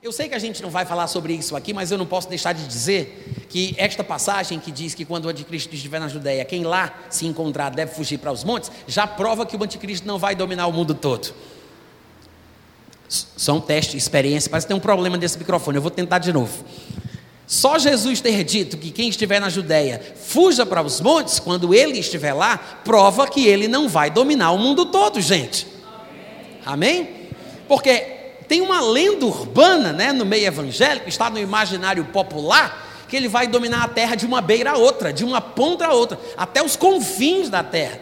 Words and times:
Eu 0.00 0.12
sei 0.12 0.28
que 0.28 0.34
a 0.36 0.38
gente 0.38 0.62
não 0.62 0.70
vai 0.70 0.86
falar 0.86 1.08
sobre 1.08 1.32
isso 1.34 1.56
aqui, 1.56 1.74
mas 1.74 1.90
eu 1.90 1.98
não 1.98 2.06
posso 2.06 2.28
deixar 2.28 2.52
de 2.52 2.64
dizer 2.68 3.46
que 3.48 3.74
esta 3.76 4.04
passagem 4.04 4.60
que 4.60 4.70
diz 4.70 4.94
que 4.94 5.04
quando 5.04 5.24
o 5.24 5.28
anticristo 5.28 5.74
estiver 5.74 5.98
na 5.98 6.06
Judéia, 6.06 6.44
quem 6.44 6.62
lá 6.62 6.94
se 7.10 7.26
encontrar 7.26 7.70
deve 7.70 7.92
fugir 7.92 8.16
para 8.18 8.30
os 8.30 8.44
montes, 8.44 8.70
já 8.86 9.08
prova 9.08 9.44
que 9.44 9.56
o 9.56 9.64
anticristo 9.64 10.06
não 10.06 10.16
vai 10.16 10.36
dominar 10.36 10.68
o 10.68 10.72
mundo 10.72 10.94
todo. 10.94 11.34
Só 13.08 13.54
um 13.54 13.60
teste, 13.60 13.96
experiência, 13.96 14.48
parece 14.48 14.68
que 14.68 14.68
tem 14.68 14.76
um 14.76 14.80
problema 14.80 15.18
desse 15.18 15.36
microfone, 15.36 15.78
eu 15.78 15.82
vou 15.82 15.90
tentar 15.90 16.20
de 16.20 16.32
novo. 16.32 16.64
Só 17.44 17.76
Jesus 17.76 18.20
ter 18.20 18.44
dito 18.44 18.76
que 18.76 18.92
quem 18.92 19.08
estiver 19.08 19.40
na 19.40 19.48
Judéia 19.48 20.14
fuja 20.14 20.64
para 20.64 20.80
os 20.80 21.00
montes, 21.00 21.40
quando 21.40 21.74
ele 21.74 21.98
estiver 21.98 22.34
lá, 22.34 22.56
prova 22.84 23.26
que 23.26 23.48
ele 23.48 23.66
não 23.66 23.88
vai 23.88 24.10
dominar 24.10 24.52
o 24.52 24.58
mundo 24.58 24.86
todo, 24.86 25.20
gente. 25.20 25.66
Amém? 26.64 27.26
Porque 27.66 28.17
tem 28.48 28.62
uma 28.62 28.80
lenda 28.80 29.26
urbana, 29.26 29.92
né, 29.92 30.12
no 30.12 30.24
meio 30.24 30.46
evangélico, 30.46 31.08
está 31.08 31.28
no 31.28 31.38
imaginário 31.38 32.04
popular, 32.06 33.06
que 33.06 33.14
ele 33.14 33.28
vai 33.28 33.46
dominar 33.46 33.84
a 33.84 33.88
terra 33.88 34.14
de 34.14 34.26
uma 34.26 34.40
beira 34.40 34.72
a 34.72 34.76
outra, 34.76 35.12
de 35.12 35.24
uma 35.24 35.40
ponta 35.40 35.86
a 35.86 35.92
outra, 35.92 36.18
até 36.36 36.62
os 36.62 36.74
confins 36.74 37.48
da 37.48 37.62
terra. 37.62 38.00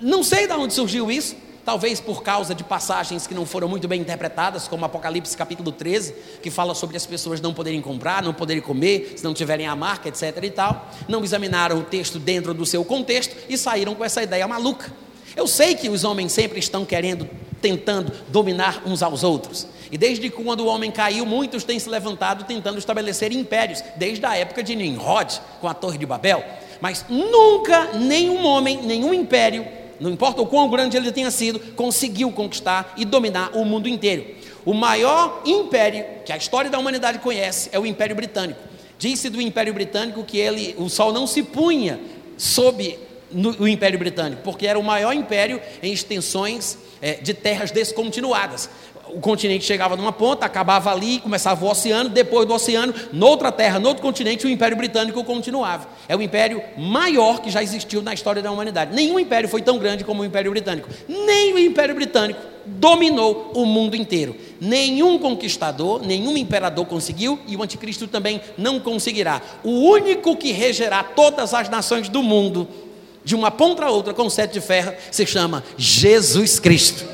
Não 0.00 0.22
sei 0.22 0.48
de 0.48 0.52
onde 0.52 0.74
surgiu 0.74 1.10
isso, 1.10 1.36
talvez 1.64 2.00
por 2.00 2.22
causa 2.22 2.54
de 2.54 2.64
passagens 2.64 3.26
que 3.26 3.34
não 3.34 3.46
foram 3.46 3.68
muito 3.68 3.86
bem 3.86 4.00
interpretadas, 4.00 4.66
como 4.66 4.84
Apocalipse 4.84 5.36
capítulo 5.36 5.70
13, 5.70 6.12
que 6.42 6.50
fala 6.50 6.74
sobre 6.74 6.96
as 6.96 7.06
pessoas 7.06 7.40
não 7.40 7.54
poderem 7.54 7.80
comprar, 7.80 8.22
não 8.22 8.34
poderem 8.34 8.62
comer, 8.62 9.14
se 9.16 9.24
não 9.24 9.32
tiverem 9.32 9.66
a 9.66 9.76
marca, 9.76 10.08
etc 10.08 10.36
e 10.42 10.50
tal. 10.50 10.90
Não 11.08 11.22
examinaram 11.22 11.78
o 11.78 11.82
texto 11.84 12.18
dentro 12.18 12.52
do 12.52 12.66
seu 12.66 12.84
contexto 12.84 13.36
e 13.48 13.56
saíram 13.56 13.94
com 13.94 14.04
essa 14.04 14.22
ideia 14.22 14.46
maluca. 14.48 14.92
Eu 15.36 15.46
sei 15.46 15.74
que 15.74 15.88
os 15.88 16.04
homens 16.04 16.32
sempre 16.32 16.58
estão 16.58 16.84
querendo 16.84 17.28
tentando 17.62 18.12
dominar 18.28 18.82
uns 18.84 19.02
aos 19.02 19.22
outros. 19.22 19.66
E 19.90 19.96
desde 19.96 20.28
quando 20.28 20.60
o 20.60 20.66
homem 20.66 20.90
caiu, 20.90 21.24
muitos 21.24 21.64
têm 21.64 21.78
se 21.78 21.88
levantado 21.88 22.44
tentando 22.44 22.78
estabelecer 22.78 23.30
impérios, 23.30 23.82
desde 23.96 24.26
a 24.26 24.36
época 24.36 24.62
de 24.62 24.74
Nimrod, 24.74 25.40
com 25.60 25.68
a 25.68 25.74
Torre 25.74 25.96
de 25.96 26.04
Babel. 26.04 26.44
Mas 26.80 27.06
nunca 27.08 27.92
nenhum 27.94 28.44
homem, 28.44 28.82
nenhum 28.82 29.14
império, 29.14 29.64
não 30.00 30.10
importa 30.10 30.42
o 30.42 30.46
quão 30.46 30.68
grande 30.68 30.96
ele 30.96 31.12
tenha 31.12 31.30
sido, 31.30 31.60
conseguiu 31.74 32.32
conquistar 32.32 32.94
e 32.96 33.04
dominar 33.04 33.50
o 33.54 33.64
mundo 33.64 33.88
inteiro. 33.88 34.26
O 34.64 34.74
maior 34.74 35.42
império 35.44 36.04
que 36.24 36.32
a 36.32 36.36
história 36.36 36.70
da 36.70 36.78
humanidade 36.78 37.18
conhece 37.18 37.68
é 37.72 37.78
o 37.78 37.86
Império 37.86 38.16
Britânico. 38.16 38.60
Disse 38.98 39.28
do 39.28 39.40
Império 39.40 39.74
Britânico 39.74 40.24
que 40.24 40.38
ele, 40.38 40.74
o 40.78 40.88
sol 40.88 41.12
não 41.12 41.26
se 41.26 41.42
punha 41.42 42.00
sob 42.36 42.98
no, 43.32 43.66
Império 43.68 43.98
Britânico, 43.98 44.42
porque 44.42 44.66
era 44.66 44.78
o 44.78 44.82
maior 44.82 45.12
império 45.12 45.60
em 45.82 45.92
extensões 45.92 46.78
é, 47.00 47.14
de 47.14 47.34
terras 47.34 47.70
descontinuadas. 47.70 48.68
O 49.08 49.20
continente 49.20 49.64
chegava 49.64 49.94
numa 49.94 50.12
ponta, 50.12 50.46
acabava 50.46 50.90
ali, 50.90 51.18
começava 51.20 51.62
o 51.64 51.68
oceano, 51.68 52.08
depois 52.08 52.46
do 52.46 52.54
oceano, 52.54 52.94
noutra 53.12 53.52
terra, 53.52 53.78
noutro 53.78 54.02
continente, 54.02 54.46
o 54.46 54.48
Império 54.48 54.76
Britânico 54.76 55.22
continuava. 55.22 55.86
É 56.08 56.16
o 56.16 56.22
império 56.22 56.62
maior 56.78 57.40
que 57.40 57.50
já 57.50 57.62
existiu 57.62 58.00
na 58.00 58.14
história 58.14 58.40
da 58.40 58.50
humanidade. 58.50 58.94
Nenhum 58.94 59.18
império 59.18 59.48
foi 59.48 59.60
tão 59.60 59.78
grande 59.78 60.02
como 60.02 60.22
o 60.22 60.24
Império 60.24 60.50
Britânico. 60.50 60.88
Nem 61.08 61.52
o 61.52 61.58
Império 61.58 61.94
Britânico 61.94 62.40
dominou 62.64 63.52
o 63.54 63.66
mundo 63.66 63.96
inteiro. 63.96 64.36
Nenhum 64.60 65.18
conquistador, 65.18 66.04
nenhum 66.04 66.36
imperador 66.36 66.86
conseguiu 66.86 67.38
e 67.46 67.56
o 67.56 67.62
anticristo 67.62 68.06
também 68.06 68.40
não 68.56 68.80
conseguirá. 68.80 69.42
O 69.62 69.70
único 69.70 70.36
que 70.36 70.52
regerá 70.52 71.02
todas 71.02 71.52
as 71.54 71.68
nações 71.68 72.08
do 72.08 72.22
mundo 72.22 72.68
de 73.24 73.34
uma 73.34 73.50
ponta 73.50 73.84
a 73.84 73.90
outra 73.90 74.12
com 74.12 74.28
sete 74.28 74.54
de 74.54 74.60
ferro, 74.60 74.92
se 75.10 75.26
chama 75.26 75.64
Jesus 75.76 76.58
Cristo. 76.58 77.04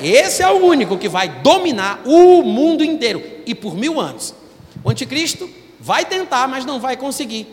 Esse 0.00 0.42
é 0.42 0.48
o 0.48 0.64
único 0.64 0.98
que 0.98 1.08
vai 1.08 1.28
dominar 1.28 2.02
o 2.04 2.42
mundo 2.42 2.84
inteiro 2.84 3.22
e 3.46 3.54
por 3.54 3.74
mil 3.74 4.00
anos. 4.00 4.34
O 4.84 4.90
anticristo 4.90 5.48
vai 5.80 6.04
tentar, 6.04 6.46
mas 6.48 6.64
não 6.64 6.78
vai 6.78 6.96
conseguir. 6.96 7.46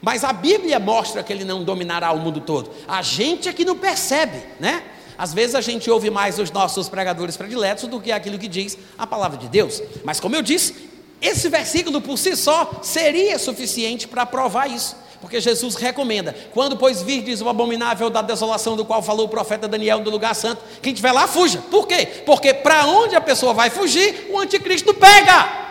Mas 0.00 0.24
a 0.24 0.32
Bíblia 0.32 0.78
mostra 0.78 1.22
que 1.22 1.32
ele 1.32 1.44
não 1.44 1.62
dominará 1.62 2.10
o 2.12 2.18
mundo 2.18 2.40
todo. 2.40 2.70
A 2.88 3.02
gente 3.02 3.48
é 3.48 3.52
que 3.52 3.64
não 3.64 3.76
percebe, 3.76 4.38
né? 4.58 4.82
Às 5.18 5.34
vezes 5.34 5.54
a 5.54 5.60
gente 5.60 5.90
ouve 5.90 6.08
mais 6.08 6.38
os 6.38 6.50
nossos 6.50 6.88
pregadores 6.88 7.36
prediletos 7.36 7.86
do 7.86 8.00
que 8.00 8.10
aquilo 8.10 8.38
que 8.38 8.48
diz 8.48 8.78
a 8.96 9.06
palavra 9.06 9.36
de 9.36 9.48
Deus. 9.48 9.82
Mas 10.02 10.18
como 10.18 10.34
eu 10.34 10.40
disse, 10.40 10.74
esse 11.20 11.50
versículo 11.50 12.00
por 12.00 12.16
si 12.16 12.34
só 12.34 12.80
seria 12.82 13.38
suficiente 13.38 14.08
para 14.08 14.24
provar 14.24 14.70
isso. 14.70 14.96
Porque 15.20 15.40
Jesus 15.40 15.74
recomenda: 15.74 16.34
quando, 16.52 16.76
pois, 16.76 17.02
virdes 17.02 17.40
o 17.40 17.48
abominável 17.48 18.08
da 18.08 18.22
desolação 18.22 18.76
do 18.76 18.84
qual 18.84 19.02
falou 19.02 19.26
o 19.26 19.28
profeta 19.28 19.68
Daniel 19.68 20.00
no 20.00 20.10
lugar 20.10 20.34
santo, 20.34 20.62
quem 20.80 20.92
estiver 20.92 21.12
lá, 21.12 21.26
fuja. 21.26 21.62
Por 21.70 21.86
quê? 21.86 22.06
Porque 22.24 22.54
para 22.54 22.86
onde 22.86 23.14
a 23.14 23.20
pessoa 23.20 23.52
vai 23.52 23.70
fugir, 23.70 24.28
o 24.30 24.38
anticristo 24.38 24.94
pega. 24.94 25.70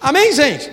Amém, 0.00 0.32
gente? 0.32 0.70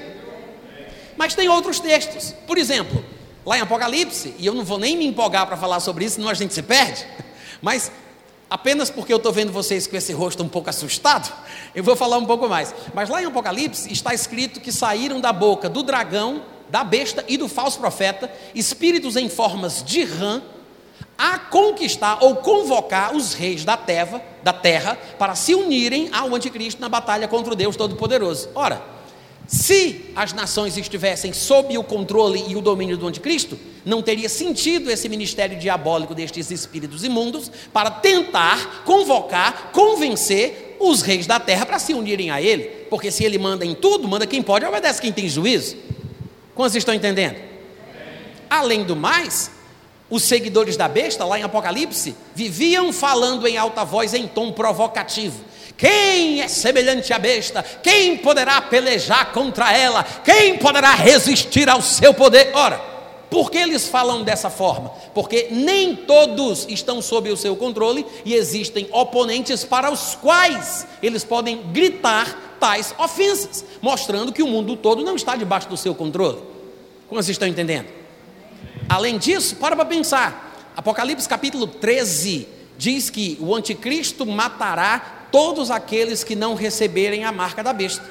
Mas 1.17 1.35
tem 1.35 1.49
outros 1.49 1.79
textos. 1.79 2.33
Por 2.47 2.57
exemplo, 2.57 3.03
lá 3.45 3.57
em 3.57 3.61
Apocalipse, 3.61 4.33
e 4.39 4.45
eu 4.45 4.53
não 4.53 4.63
vou 4.63 4.79
nem 4.79 4.95
me 4.95 5.05
empolgar 5.05 5.45
para 5.45 5.57
falar 5.57 5.79
sobre 5.81 6.05
isso, 6.05 6.15
senão 6.15 6.29
a 6.29 6.33
gente 6.33 6.53
se 6.53 6.61
perde. 6.61 7.05
Mas 7.61 7.91
apenas 8.49 8.89
porque 8.89 9.13
eu 9.13 9.17
estou 9.17 9.31
vendo 9.31 9.51
vocês 9.51 9.85
com 9.85 9.95
esse 9.95 10.11
rosto 10.13 10.43
um 10.43 10.49
pouco 10.49 10.69
assustado, 10.69 11.33
eu 11.75 11.83
vou 11.83 11.95
falar 11.95 12.17
um 12.17 12.25
pouco 12.25 12.47
mais. 12.47 12.73
Mas 12.93 13.09
lá 13.09 13.21
em 13.21 13.25
Apocalipse 13.25 13.91
está 13.91 14.13
escrito 14.13 14.59
que 14.59 14.71
saíram 14.71 15.21
da 15.21 15.31
boca 15.31 15.69
do 15.69 15.83
dragão 15.83 16.41
da 16.69 16.83
besta 16.83 17.25
e 17.27 17.37
do 17.37 17.47
falso 17.47 17.79
profeta, 17.79 18.31
espíritos 18.53 19.15
em 19.15 19.27
formas 19.27 19.83
de 19.83 20.03
rã, 20.03 20.41
a 21.17 21.37
conquistar 21.37 22.19
ou 22.21 22.37
convocar 22.37 23.15
os 23.15 23.33
reis 23.33 23.65
da 23.65 23.75
terra, 23.75 24.21
da 24.41 24.53
terra 24.53 24.97
para 25.17 25.35
se 25.35 25.53
unirem 25.53 26.09
ao 26.13 26.33
anticristo 26.33 26.79
na 26.79 26.87
batalha 26.87 27.27
contra 27.27 27.51
o 27.51 27.55
Deus 27.55 27.75
Todo-Poderoso. 27.75 28.49
Ora, 28.55 28.81
se 29.45 30.11
as 30.15 30.31
nações 30.31 30.77
estivessem 30.77 31.33
sob 31.33 31.77
o 31.77 31.83
controle 31.83 32.45
e 32.47 32.55
o 32.55 32.61
domínio 32.61 32.95
do 32.95 33.07
anticristo, 33.07 33.59
não 33.85 34.01
teria 34.01 34.29
sentido 34.29 34.89
esse 34.91 35.07
ministério 35.07 35.57
diabólico 35.57 36.15
destes 36.15 36.51
espíritos 36.51 37.03
imundos 37.03 37.51
para 37.71 37.89
tentar 37.89 38.83
convocar, 38.85 39.71
convencer 39.71 40.77
os 40.79 41.01
reis 41.01 41.27
da 41.27 41.39
terra 41.39 41.65
para 41.65 41.79
se 41.79 41.93
unirem 41.93 42.31
a 42.31 42.41
ele, 42.41 42.63
porque 42.89 43.11
se 43.11 43.23
ele 43.23 43.37
manda 43.37 43.65
em 43.65 43.75
tudo, 43.75 44.07
manda 44.07 44.25
quem 44.25 44.41
pode, 44.41 44.65
obedece 44.65 45.01
quem 45.01 45.11
tem 45.11 45.27
juízo. 45.27 45.75
Quantos 46.55 46.75
estão 46.75 46.93
entendendo? 46.93 47.37
Além 48.49 48.83
do 48.83 48.95
mais, 48.95 49.51
os 50.09 50.23
seguidores 50.23 50.75
da 50.75 50.87
besta, 50.87 51.23
lá 51.23 51.37
em 51.37 51.43
Apocalipse, 51.43 52.15
viviam 52.33 52.91
falando 52.91 53.47
em 53.47 53.57
alta 53.57 53.85
voz, 53.85 54.13
em 54.13 54.27
tom 54.27 54.51
provocativo. 54.51 55.49
Quem 55.77 56.41
é 56.41 56.47
semelhante 56.47 57.13
à 57.13 57.19
besta? 57.19 57.63
Quem 57.81 58.17
poderá 58.17 58.59
pelejar 58.59 59.31
contra 59.31 59.71
ela? 59.71 60.03
Quem 60.03 60.57
poderá 60.57 60.93
resistir 60.93 61.69
ao 61.69 61.81
seu 61.81 62.13
poder? 62.13 62.51
Ora, 62.53 62.81
por 63.29 63.51
que 63.51 63.57
eles 63.57 63.87
falam 63.87 64.23
dessa 64.23 64.49
forma? 64.49 64.89
Porque 65.13 65.49
nem 65.51 65.95
todos 65.95 66.65
estão 66.67 67.01
sob 67.01 67.29
o 67.29 67.37
seu 67.37 67.55
controle 67.55 68.05
e 68.25 68.33
existem 68.33 68.87
oponentes 68.91 69.63
para 69.63 69.91
os 69.91 70.15
quais 70.15 70.87
eles 71.01 71.23
podem 71.23 71.61
gritar 71.71 72.57
tais 72.59 72.93
ofensas, 72.97 73.63
mostrando 73.81 74.33
que 74.33 74.41
o 74.41 74.47
mundo 74.47 74.75
todo 74.75 75.03
não 75.03 75.15
está 75.15 75.35
debaixo 75.35 75.69
do 75.69 75.77
seu 75.77 75.93
controle. 75.93 76.39
Como 77.07 77.21
vocês 77.21 77.35
estão 77.35 77.47
entendendo? 77.47 77.87
Além 78.87 79.17
disso, 79.17 79.55
para 79.57 79.75
para 79.75 79.85
pensar. 79.85 80.71
Apocalipse 80.75 81.29
capítulo 81.29 81.67
13 81.67 82.47
diz 82.77 83.09
que 83.09 83.37
o 83.39 83.53
anticristo 83.53 84.25
matará 84.25 85.27
todos 85.31 85.69
aqueles 85.69 86.23
que 86.23 86.35
não 86.35 86.55
receberem 86.55 87.25
a 87.25 87.31
marca 87.31 87.63
da 87.63 87.73
besta. 87.73 88.03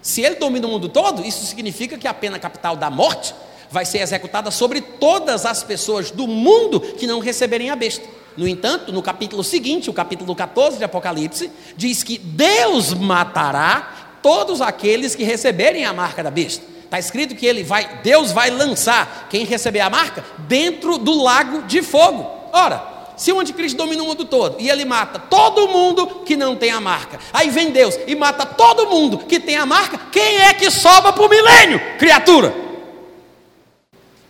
Se 0.00 0.22
ele 0.22 0.36
domina 0.36 0.66
o 0.66 0.70
mundo 0.70 0.88
todo, 0.88 1.26
isso 1.26 1.44
significa 1.44 1.98
que 1.98 2.08
a 2.08 2.14
pena 2.14 2.38
capital 2.38 2.74
da 2.74 2.88
morte 2.88 3.34
vai 3.70 3.84
ser 3.84 3.98
executada 3.98 4.50
sobre 4.50 4.80
todas 4.80 5.46
as 5.46 5.62
pessoas 5.62 6.10
do 6.10 6.26
mundo 6.26 6.80
que 6.80 7.06
não 7.06 7.20
receberem 7.20 7.70
a 7.70 7.76
besta. 7.76 8.06
No 8.36 8.48
entanto, 8.48 8.92
no 8.92 9.02
capítulo 9.02 9.44
seguinte, 9.44 9.90
o 9.90 9.92
capítulo 9.92 10.34
14 10.34 10.78
de 10.78 10.84
Apocalipse, 10.84 11.50
diz 11.76 12.02
que 12.02 12.18
Deus 12.18 12.94
matará 12.94 14.18
todos 14.22 14.60
aqueles 14.60 15.14
que 15.14 15.24
receberem 15.24 15.84
a 15.84 15.92
marca 15.92 16.22
da 16.22 16.30
besta. 16.30 16.64
Está 16.84 16.98
escrito 16.98 17.36
que 17.36 17.46
ele 17.46 17.62
vai, 17.62 18.00
Deus 18.02 18.32
vai 18.32 18.50
lançar 18.50 19.28
quem 19.30 19.44
receber 19.44 19.80
a 19.80 19.90
marca 19.90 20.24
dentro 20.38 20.98
do 20.98 21.22
lago 21.22 21.62
de 21.62 21.82
fogo. 21.82 22.28
Ora, 22.52 22.82
se 23.16 23.32
o 23.32 23.38
anticristo 23.38 23.76
domina 23.76 24.02
o 24.02 24.06
mundo 24.06 24.24
todo 24.24 24.56
e 24.58 24.68
ele 24.68 24.84
mata 24.84 25.18
todo 25.18 25.68
mundo 25.68 26.22
que 26.24 26.36
não 26.36 26.56
tem 26.56 26.70
a 26.70 26.80
marca, 26.80 27.18
aí 27.32 27.50
vem 27.50 27.70
Deus 27.70 27.96
e 28.06 28.16
mata 28.16 28.44
todo 28.44 28.88
mundo 28.88 29.18
que 29.18 29.38
tem 29.38 29.56
a 29.56 29.66
marca, 29.66 30.00
quem 30.10 30.40
é 30.40 30.54
que 30.54 30.70
sobra 30.70 31.12
para 31.12 31.24
o 31.24 31.28
milênio, 31.28 31.80
criatura? 31.98 32.69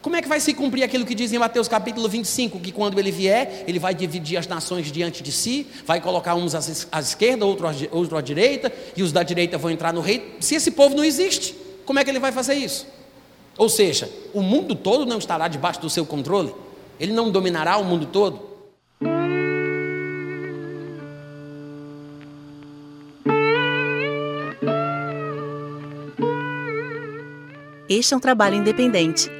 Como 0.03 0.17
é 0.17 0.23
que 0.23 0.29
vai 0.29 0.41
se 0.41 0.55
cumprir 0.55 0.83
aquilo 0.83 1.05
que 1.05 1.15
diz 1.15 1.31
em 1.31 1.39
Mateus 1.39 1.69
capítulo 1.69 2.09
25? 2.09 2.59
Que 2.59 2.73
quando 2.73 2.99
ele 2.99 3.11
vier, 3.11 3.65
ele 3.67 3.79
vai 3.79 3.95
dividir 3.95 4.39
as 4.39 4.47
nações 4.47 4.91
diante 4.91 5.23
de 5.23 5.31
si, 5.31 5.67
vai 5.85 6.01
colocar 6.01 6.35
uns 6.35 6.55
à 6.91 7.01
esquerda, 7.01 7.45
outros 7.45 8.15
à 8.15 8.23
direita, 8.23 8.73
e 8.97 9.03
os 9.03 9.13
da 9.13 9.23
direita 9.23 9.59
vão 9.59 9.71
entrar 9.71 9.93
no 9.93 10.01
rei. 10.01 10.37
Se 10.41 10.55
esse 10.55 10.71
povo 10.71 10.97
não 10.97 11.05
existe, 11.05 11.55
como 11.85 11.99
é 11.99 12.05
que 12.05 12.09
ele 12.09 12.19
vai 12.19 12.33
fazer 12.33 12.55
isso? 12.55 12.87
Ou 13.59 13.69
seja, 13.69 14.11
o 14.33 14.41
mundo 14.41 14.75
todo 14.75 15.05
não 15.05 15.19
estará 15.19 15.49
debaixo 15.49 15.83
do 15.83 15.91
seu 15.91 16.07
controle, 16.07 16.55
ele 16.99 17.13
não 17.13 17.31
dominará 17.31 17.77
o 17.77 17.85
mundo 17.85 18.07
todo. 18.07 18.49
Este 27.87 28.15
é 28.15 28.17
um 28.17 28.21
trabalho 28.21 28.55
independente 28.55 29.40